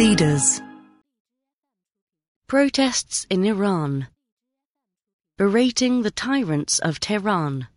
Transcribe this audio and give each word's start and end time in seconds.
Leaders 0.00 0.62
Protests 2.46 3.26
in 3.28 3.44
Iran 3.44 4.08
Berating 5.36 6.00
the 6.00 6.10
tyrants 6.10 6.78
of 6.78 7.00
Tehran 7.00 7.68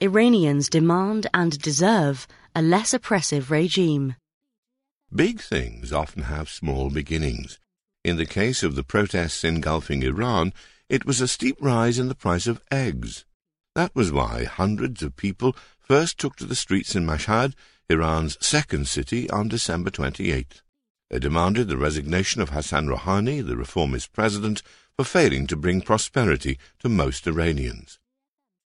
Iranians 0.00 0.68
demand 0.70 1.26
and 1.34 1.58
deserve 1.58 2.28
a 2.54 2.62
less 2.62 2.94
oppressive 2.94 3.50
regime. 3.50 4.14
Big 5.12 5.40
things 5.40 5.92
often 5.92 6.22
have 6.22 6.48
small 6.48 6.88
beginnings. 6.88 7.58
In 8.04 8.16
the 8.16 8.24
case 8.24 8.62
of 8.62 8.76
the 8.76 8.84
protests 8.84 9.42
engulfing 9.42 10.04
Iran, 10.04 10.52
it 10.88 11.04
was 11.04 11.20
a 11.20 11.26
steep 11.26 11.56
rise 11.60 11.98
in 11.98 12.06
the 12.06 12.14
price 12.14 12.46
of 12.46 12.62
eggs. 12.70 13.24
That 13.74 13.92
was 13.92 14.12
why 14.12 14.44
hundreds 14.44 15.02
of 15.02 15.16
people 15.16 15.56
first 15.80 16.16
took 16.16 16.36
to 16.36 16.44
the 16.44 16.54
streets 16.54 16.94
in 16.94 17.04
Mashhad, 17.04 17.54
Iran's 17.88 18.38
second 18.40 18.86
city, 18.86 19.28
on 19.30 19.48
December 19.48 19.90
28th. 19.90 20.61
They 21.12 21.18
demanded 21.18 21.68
the 21.68 21.76
resignation 21.76 22.40
of 22.40 22.48
Hassan 22.48 22.86
Rouhani, 22.86 23.46
the 23.46 23.54
reformist 23.54 24.14
president, 24.14 24.62
for 24.96 25.04
failing 25.04 25.46
to 25.48 25.56
bring 25.56 25.82
prosperity 25.82 26.58
to 26.78 26.88
most 26.88 27.26
Iranians. 27.26 27.98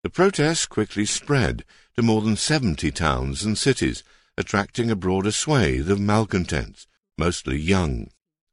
The 0.02 0.08
protests 0.08 0.64
quickly 0.64 1.04
spread 1.04 1.66
to 1.96 2.02
more 2.02 2.22
than 2.22 2.36
70 2.36 2.90
towns 2.92 3.44
and 3.44 3.58
cities, 3.58 4.02
attracting 4.38 4.90
a 4.90 4.96
broader 4.96 5.32
swathe 5.32 5.90
of 5.90 6.00
malcontents, 6.00 6.86
mostly 7.18 7.58
young. 7.58 8.08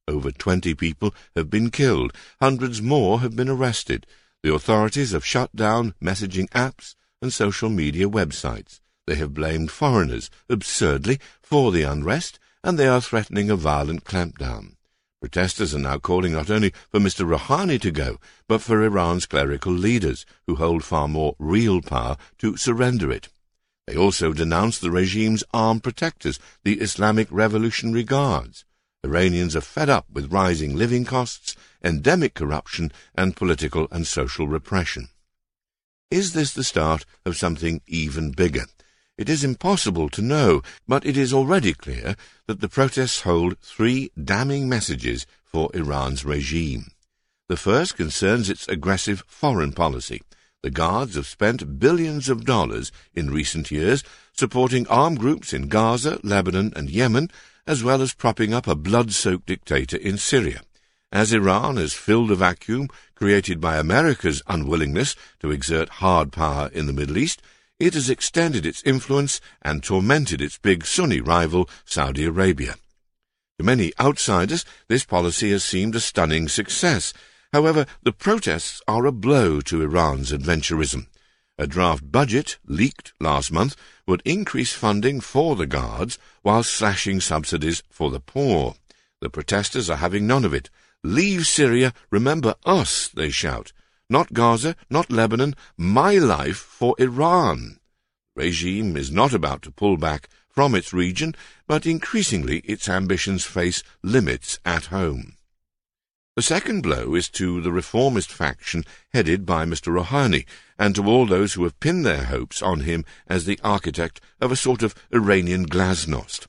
Over 0.06 0.32
20 0.32 0.74
people 0.74 1.16
have 1.34 1.50
been 1.50 1.72
killed, 1.72 2.12
hundreds 2.42 2.82
more 2.82 3.22
have 3.22 3.38
been 3.38 3.48
arrested. 3.48 4.06
The 4.44 4.54
authorities 4.54 5.12
have 5.12 5.26
shut 5.26 5.56
down 5.56 5.94
messaging 6.04 6.50
apps 6.50 6.96
and 7.22 7.32
social 7.32 7.70
media 7.70 8.10
websites. 8.10 8.82
They 9.06 9.16
have 9.16 9.34
blamed 9.34 9.72
foreigners, 9.72 10.30
absurdly, 10.50 11.22
for 11.42 11.72
the 11.72 11.84
unrest 11.84 12.38
and 12.68 12.78
they 12.78 12.86
are 12.86 13.00
threatening 13.00 13.50
a 13.50 13.56
violent 13.56 14.04
clampdown. 14.04 14.76
Protesters 15.22 15.74
are 15.74 15.80
now 15.80 15.98
calling 15.98 16.34
not 16.34 16.50
only 16.50 16.74
for 16.92 17.00
Mr. 17.00 17.26
Rouhani 17.26 17.80
to 17.80 17.92
go, 17.92 18.20
but 18.46 18.62
for 18.62 18.84
Iran's 18.84 19.26
clerical 19.26 19.72
leaders, 19.72 20.26
who 20.48 20.56
hold 20.56 20.84
far 20.84 21.08
more 21.08 21.34
real 21.40 21.82
power, 21.82 22.18
to 22.40 22.58
surrender 22.58 23.10
it. 23.10 23.30
They 23.88 23.96
also 23.96 24.34
denounce 24.34 24.80
the 24.80 24.92
regime's 24.92 25.46
armed 25.54 25.82
protectors, 25.82 26.42
the 26.66 26.82
Islamic 26.82 27.30
Revolutionary 27.32 28.04
Guards. 28.04 28.66
Iranians 29.02 29.56
are 29.56 29.62
fed 29.62 29.90
up 29.90 30.06
with 30.12 30.34
rising 30.34 30.76
living 30.76 31.06
costs, 31.06 31.56
endemic 31.82 32.34
corruption, 32.34 32.92
and 33.16 33.38
political 33.38 33.88
and 33.92 34.06
social 34.06 34.46
repression. 34.46 35.08
Is 36.12 36.34
this 36.34 36.54
the 36.54 36.66
start 36.66 37.06
of 37.26 37.38
something 37.38 37.80
even 37.88 38.32
bigger? 38.32 38.66
It 39.18 39.30
is 39.30 39.44
impossible 39.44 40.10
to 40.10 40.22
know, 40.22 40.62
but 40.88 41.04
it 41.04 41.18
is 41.18 41.34
already 41.34 41.74
clear 41.74 42.16
that 42.46 42.62
the 42.62 42.70
protests 42.70 43.22
hold 43.22 43.58
three 43.60 44.12
damning 44.22 44.70
messages 44.70 45.26
for 45.44 45.72
Iran's 45.74 46.24
regime. 46.24 46.92
The 47.50 47.58
first 47.58 47.98
concerns 47.98 48.48
its 48.48 48.68
aggressive 48.68 49.24
foreign 49.26 49.72
policy. 49.74 50.22
The 50.62 50.70
Guards 50.70 51.16
have 51.16 51.26
spent 51.26 51.80
billions 51.80 52.30
of 52.30 52.46
dollars 52.46 52.92
in 53.16 53.32
recent 53.32 53.72
years 53.72 54.04
supporting 54.34 54.88
armed 54.88 55.20
groups 55.20 55.52
in 55.52 55.68
Gaza, 55.68 56.20
Lebanon, 56.24 56.74
and 56.76 56.90
Yemen, 56.90 57.32
as 57.66 57.84
well 57.84 58.02
as 58.04 58.14
propping 58.14 58.54
up 58.54 58.68
a 58.68 58.76
blood-soaked 58.76 59.48
dictator 59.48 59.98
in 59.98 60.18
Syria. 60.18 60.62
As 61.12 61.34
Iran 61.34 61.78
has 61.78 61.94
filled 61.94 62.32
a 62.32 62.36
vacuum 62.36 62.90
created 63.16 63.60
by 63.62 63.78
America's 63.78 64.44
unwillingness 64.48 65.16
to 65.40 65.52
exert 65.52 65.90
hard 65.90 66.32
power 66.32 66.70
in 66.74 66.86
the 66.86 66.94
Middle 66.94 67.18
East, 67.18 67.42
it 67.80 67.94
has 67.94 68.10
extended 68.10 68.66
its 68.66 68.82
influence 68.84 69.40
and 69.62 69.84
tormented 69.84 70.42
its 70.42 70.58
big 70.58 70.86
Sunni 70.86 71.22
rival, 71.22 71.70
Saudi 71.86 72.26
Arabia. 72.26 72.76
To 73.60 73.66
many 73.66 73.92
outsiders, 74.00 74.66
this 74.88 75.06
policy 75.06 75.52
has 75.52 75.64
seemed 75.64 75.96
a 75.96 76.00
stunning 76.00 76.48
success. 76.48 77.14
However, 77.54 77.86
the 78.04 78.12
protests 78.12 78.82
are 78.88 79.06
a 79.06 79.12
blow 79.12 79.62
to 79.62 79.82
Iran's 79.82 80.32
adventurism. 80.32 81.08
A 81.60 81.66
draft 81.66 82.12
budget, 82.12 82.58
leaked 82.68 83.14
last 83.20 83.52
month, 83.52 83.76
would 84.06 84.22
increase 84.26 84.74
funding 84.74 85.20
for 85.22 85.56
the 85.56 85.66
guards 85.66 86.20
while 86.44 86.62
slashing 86.62 87.20
subsidies 87.20 87.82
for 87.90 88.12
the 88.12 88.20
poor. 88.20 88.76
The 89.22 89.30
protesters 89.32 89.90
are 89.90 89.98
having 89.98 90.28
none 90.28 90.46
of 90.46 90.54
it. 90.54 90.70
Leave 91.04 91.48
Syria, 91.48 91.94
remember 92.12 92.56
us, 92.66 93.08
they 93.08 93.30
shout. 93.30 93.72
Not 94.10 94.32
Gaza, 94.32 94.76
not 94.90 95.12
Lebanon, 95.12 95.54
my 95.76 96.16
life 96.16 96.58
for 96.58 96.96
Iran. 96.98 97.80
The 98.36 98.44
regime 98.44 98.96
is 98.96 99.12
not 99.12 99.34
about 99.34 99.62
to 99.64 99.72
pull 99.72 99.98
back 99.98 100.30
from 100.48 100.76
its 100.76 100.94
region, 100.94 101.36
but 101.68 101.86
increasingly 101.86 102.60
its 102.60 102.88
ambitions 102.88 103.44
face 103.44 103.84
limits 104.02 104.60
at 104.64 104.86
home. 104.86 105.36
The 106.38 106.42
second 106.42 106.82
blow 106.82 107.16
is 107.16 107.30
to 107.32 107.62
the 107.62 107.72
reformist 107.72 108.32
faction 108.32 108.86
headed 109.12 109.46
by 109.46 109.66
Mr. 109.66 109.92
Rouhani, 109.92 110.46
and 110.80 110.96
to 110.96 111.06
all 111.06 111.26
those 111.26 111.54
who 111.54 111.64
have 111.64 111.80
pinned 111.82 112.06
their 112.06 112.26
hopes 112.26 112.62
on 112.62 112.82
him 112.82 113.04
as 113.28 113.46
the 113.46 113.60
architect 113.64 114.22
of 114.40 114.52
a 114.52 114.56
sort 114.56 114.84
of 114.84 114.96
Iranian 115.12 115.66
glasnost. 115.66 116.48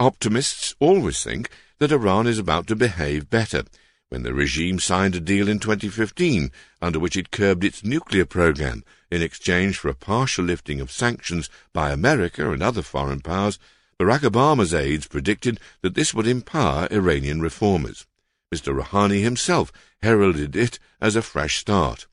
Optimists 0.00 0.74
always 0.80 1.22
think 1.22 1.50
that 1.78 1.92
Iran 1.92 2.26
is 2.26 2.38
about 2.38 2.66
to 2.66 2.74
behave 2.74 3.30
better, 3.30 3.64
when 4.08 4.22
the 4.22 4.32
regime 4.32 4.78
signed 4.78 5.16
a 5.16 5.20
deal 5.20 5.48
in 5.48 5.58
2015 5.58 6.52
under 6.80 6.98
which 6.98 7.16
it 7.16 7.32
curbed 7.32 7.64
its 7.64 7.82
nuclear 7.82 8.24
program 8.24 8.84
in 9.10 9.20
exchange 9.20 9.76
for 9.76 9.88
a 9.88 9.94
partial 9.94 10.44
lifting 10.44 10.80
of 10.80 10.92
sanctions 10.92 11.50
by 11.72 11.90
America 11.90 12.52
and 12.52 12.62
other 12.62 12.82
foreign 12.82 13.20
powers, 13.20 13.58
Barack 13.98 14.20
Obama's 14.20 14.72
aides 14.72 15.08
predicted 15.08 15.58
that 15.82 15.94
this 15.94 16.14
would 16.14 16.26
empower 16.26 16.86
Iranian 16.90 17.40
reformers. 17.40 18.06
Mr. 18.54 18.72
Rouhani 18.72 19.22
himself 19.22 19.72
heralded 20.02 20.54
it 20.54 20.78
as 21.00 21.16
a 21.16 21.22
fresh 21.22 21.58
start. 21.58 22.06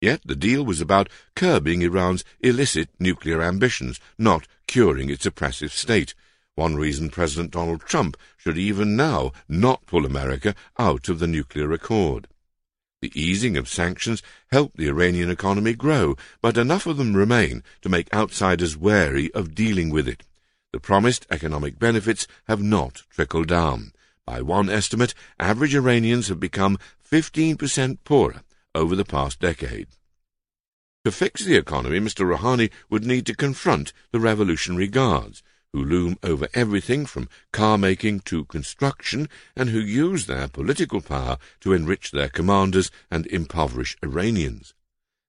Yet 0.00 0.20
the 0.24 0.36
deal 0.36 0.64
was 0.64 0.80
about 0.80 1.08
curbing 1.34 1.82
Iran's 1.82 2.24
illicit 2.40 2.90
nuclear 3.00 3.42
ambitions, 3.42 3.98
not 4.18 4.46
curing 4.66 5.10
its 5.10 5.26
oppressive 5.26 5.72
state, 5.72 6.14
one 6.54 6.76
reason 6.76 7.10
President 7.10 7.50
Donald 7.50 7.80
Trump 7.82 8.16
should 8.36 8.56
even 8.56 8.96
now 8.96 9.32
not 9.48 9.86
pull 9.86 10.06
America 10.06 10.54
out 10.78 11.08
of 11.08 11.18
the 11.18 11.26
nuclear 11.26 11.72
accord. 11.72 12.28
The 13.02 13.12
easing 13.20 13.56
of 13.56 13.68
sanctions 13.68 14.22
helped 14.50 14.76
the 14.76 14.88
Iranian 14.88 15.30
economy 15.30 15.74
grow, 15.74 16.16
but 16.40 16.56
enough 16.56 16.86
of 16.86 16.96
them 16.96 17.14
remain 17.14 17.62
to 17.82 17.88
make 17.88 18.14
outsiders 18.14 18.76
wary 18.76 19.30
of 19.34 19.54
dealing 19.54 19.90
with 19.90 20.08
it. 20.08 20.22
The 20.72 20.80
promised 20.80 21.26
economic 21.30 21.78
benefits 21.78 22.26
have 22.48 22.62
not 22.62 23.02
trickled 23.10 23.48
down. 23.48 23.92
By 24.24 24.40
one 24.40 24.70
estimate, 24.70 25.12
average 25.38 25.74
Iranians 25.74 26.28
have 26.28 26.40
become 26.40 26.78
15% 27.08 27.98
poorer 28.04 28.42
over 28.74 28.96
the 28.96 29.04
past 29.04 29.38
decade. 29.38 29.88
To 31.04 31.12
fix 31.12 31.44
the 31.44 31.56
economy, 31.56 32.00
Mr. 32.00 32.26
Rouhani 32.26 32.70
would 32.88 33.04
need 33.04 33.26
to 33.26 33.36
confront 33.36 33.92
the 34.12 34.20
Revolutionary 34.20 34.88
Guards, 34.88 35.42
who 35.74 35.84
loom 35.84 36.16
over 36.22 36.46
everything 36.54 37.04
from 37.04 37.28
car 37.52 37.76
making 37.76 38.20
to 38.20 38.44
construction, 38.44 39.28
and 39.56 39.70
who 39.70 39.80
use 39.80 40.26
their 40.26 40.46
political 40.46 41.00
power 41.00 41.36
to 41.58 41.72
enrich 41.72 42.12
their 42.12 42.28
commanders 42.28 42.92
and 43.10 43.26
impoverish 43.26 43.96
Iranians. 44.00 44.72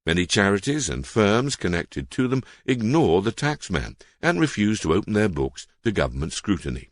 Many 0.06 0.28
charities 0.28 0.88
and 0.88 1.04
firms 1.04 1.56
connected 1.56 2.12
to 2.12 2.28
them 2.28 2.44
ignore 2.64 3.24
the 3.24 3.32
taxman 3.32 3.96
and 4.22 4.40
refuse 4.40 4.80
to 4.82 4.94
open 4.94 5.14
their 5.14 5.30
books 5.30 5.66
to 5.84 5.92
government 5.92 6.32
scrutiny. 6.32 6.90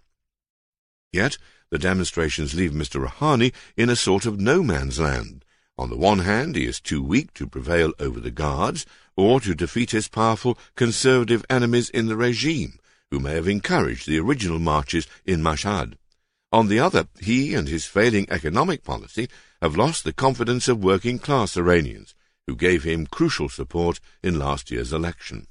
Yet 1.12 1.38
the 1.70 1.78
demonstrations 1.78 2.56
leave 2.56 2.72
Mr. 2.72 3.06
Rouhani 3.06 3.54
in 3.78 3.88
a 3.88 3.96
sort 3.96 4.26
of 4.26 4.40
no 4.40 4.64
man's 4.64 5.00
land. 5.00 5.46
On 5.78 5.92
the 5.92 5.98
one 5.98 6.20
hand, 6.20 6.56
he 6.56 6.66
is 6.66 6.80
too 6.80 7.04
weak 7.04 7.36
to 7.36 7.46
prevail 7.46 7.94
over 8.00 8.20
the 8.20 8.32
guards, 8.32 8.88
or 9.16 9.40
to 9.42 9.54
defeat 9.54 9.92
his 9.92 10.08
powerful 10.08 10.58
conservative 10.76 11.46
enemies 11.52 11.92
in 11.92 12.08
the 12.08 12.18
regime, 12.18 12.80
who 13.12 13.20
may 13.20 13.34
have 13.36 13.48
encouraged 13.48 14.08
the 14.08 14.20
original 14.20 14.60
marches 14.60 15.08
in 15.26 15.42
Mashhad. 15.42 15.96
On 16.52 16.68
the 16.68 16.80
other, 16.80 17.08
he 17.20 17.56
and 17.56 17.68
his 17.68 17.86
failing 17.86 18.28
economic 18.30 18.84
policy 18.84 19.28
have 19.62 19.76
lost 19.76 20.04
the 20.04 20.14
confidence 20.14 20.68
of 20.68 20.84
working 20.84 21.18
class 21.18 21.58
Iranians, 21.58 22.14
who 22.48 22.56
gave 22.56 22.84
him 22.84 23.08
crucial 23.08 23.50
support 23.50 24.00
in 24.22 24.38
last 24.38 24.70
year's 24.70 24.94
election. 24.94 25.48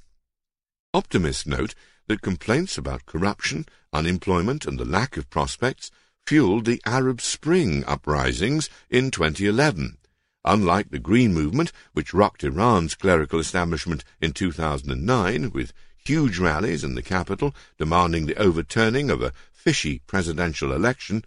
Optimists 0.93 1.45
note 1.45 1.75
that 2.07 2.21
complaints 2.21 2.77
about 2.77 3.05
corruption, 3.05 3.65
unemployment, 3.91 4.65
and 4.65 4.79
the 4.79 4.85
lack 4.85 5.17
of 5.17 5.29
prospects 5.29 5.89
fueled 6.25 6.65
the 6.65 6.81
Arab 6.85 7.19
Spring 7.21 7.83
uprisings 7.85 8.69
in 8.89 9.11
2011. 9.11 9.97
Unlike 10.45 10.89
the 10.89 10.99
Green 10.99 11.33
Movement, 11.33 11.71
which 11.93 12.13
rocked 12.13 12.43
Iran's 12.43 12.95
clerical 12.95 13.39
establishment 13.39 14.03
in 14.21 14.33
2009 14.33 15.51
with 15.51 15.73
huge 16.05 16.39
rallies 16.39 16.83
in 16.83 16.95
the 16.95 17.01
capital 17.01 17.55
demanding 17.77 18.25
the 18.25 18.37
overturning 18.37 19.09
of 19.09 19.21
a 19.21 19.33
fishy 19.51 20.01
presidential 20.07 20.73
election, 20.73 21.23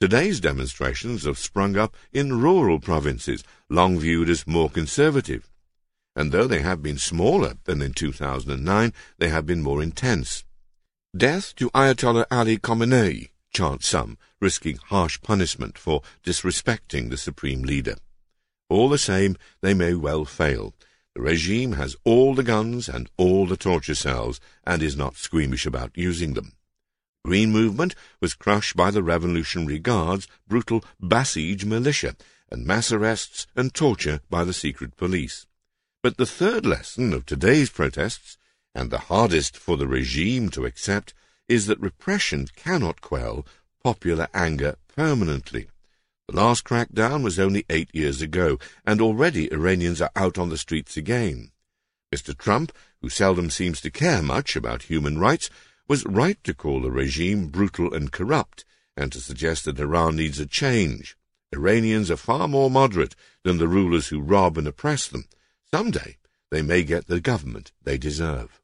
today's 0.00 0.40
demonstrations 0.40 1.24
have 1.24 1.38
sprung 1.38 1.76
up 1.76 1.96
in 2.12 2.40
rural 2.40 2.78
provinces, 2.78 3.42
long 3.68 3.98
viewed 3.98 4.30
as 4.30 4.46
more 4.46 4.70
conservative. 4.70 5.48
And 6.14 6.32
though 6.32 6.46
they 6.46 6.60
have 6.62 6.82
been 6.82 6.98
smaller 6.98 7.54
than 7.64 7.82
in 7.82 7.92
2009, 7.92 8.92
they 9.18 9.28
have 9.28 9.46
been 9.46 9.62
more 9.62 9.82
intense. 9.82 10.44
Death 11.16 11.54
to 11.56 11.70
Ayatollah 11.70 12.26
Ali 12.30 12.58
Khamenei, 12.58 13.30
chance 13.52 13.86
some, 13.86 14.16
risking 14.40 14.76
harsh 14.76 15.20
punishment 15.20 15.76
for 15.76 16.02
disrespecting 16.24 17.10
the 17.10 17.16
supreme 17.16 17.62
leader. 17.62 17.96
All 18.68 18.88
the 18.88 18.98
same, 18.98 19.36
they 19.60 19.74
may 19.74 19.94
well 19.94 20.24
fail. 20.24 20.74
The 21.14 21.22
regime 21.22 21.72
has 21.72 21.96
all 22.04 22.34
the 22.34 22.42
guns 22.42 22.88
and 22.88 23.10
all 23.16 23.46
the 23.46 23.56
torture 23.56 23.94
cells, 23.94 24.40
and 24.64 24.82
is 24.82 24.96
not 24.96 25.16
squeamish 25.16 25.66
about 25.66 25.96
using 25.96 26.34
them. 26.34 26.52
Green 27.24 27.50
movement 27.50 27.94
was 28.20 28.34
crushed 28.34 28.76
by 28.76 28.90
the 28.90 29.02
Revolutionary 29.02 29.78
Guard's 29.78 30.28
brutal 30.46 30.84
Basij 31.02 31.64
militia, 31.64 32.16
and 32.50 32.64
mass 32.64 32.92
arrests 32.92 33.46
and 33.56 33.74
torture 33.74 34.20
by 34.30 34.44
the 34.44 34.52
secret 34.52 34.96
police. 34.96 35.46
But 36.02 36.16
the 36.16 36.26
third 36.26 36.64
lesson 36.64 37.12
of 37.12 37.26
today's 37.26 37.70
protests, 37.70 38.38
and 38.74 38.90
the 38.90 39.06
hardest 39.10 39.56
for 39.56 39.76
the 39.76 39.88
regime 39.88 40.48
to 40.50 40.64
accept, 40.64 41.12
is 41.48 41.66
that 41.66 41.80
repression 41.80 42.46
cannot 42.54 43.00
quell 43.00 43.44
popular 43.82 44.28
anger 44.32 44.76
permanently. 44.94 45.69
The 46.30 46.36
last 46.36 46.62
crackdown 46.62 47.24
was 47.24 47.40
only 47.40 47.66
eight 47.68 47.90
years 47.92 48.22
ago, 48.22 48.60
and 48.86 49.00
already 49.00 49.52
Iranians 49.52 50.00
are 50.00 50.12
out 50.14 50.38
on 50.38 50.48
the 50.48 50.56
streets 50.56 50.96
again. 50.96 51.50
Mr. 52.14 52.38
Trump, 52.38 52.70
who 53.02 53.08
seldom 53.08 53.50
seems 53.50 53.80
to 53.80 53.90
care 53.90 54.22
much 54.22 54.54
about 54.54 54.84
human 54.84 55.18
rights, 55.18 55.50
was 55.88 56.06
right 56.06 56.38
to 56.44 56.54
call 56.54 56.82
the 56.82 56.90
regime 56.92 57.48
brutal 57.48 57.92
and 57.92 58.12
corrupt, 58.12 58.64
and 58.96 59.10
to 59.10 59.20
suggest 59.20 59.64
that 59.64 59.80
Iran 59.80 60.14
needs 60.14 60.38
a 60.38 60.46
change. 60.46 61.16
Iranians 61.52 62.12
are 62.12 62.16
far 62.16 62.46
more 62.46 62.70
moderate 62.70 63.16
than 63.42 63.58
the 63.58 63.66
rulers 63.66 64.06
who 64.06 64.20
rob 64.20 64.56
and 64.56 64.68
oppress 64.68 65.08
them. 65.08 65.26
Some 65.68 65.90
day 65.90 66.18
they 66.52 66.62
may 66.62 66.84
get 66.84 67.08
the 67.08 67.20
government 67.20 67.72
they 67.82 67.98
deserve. 67.98 68.62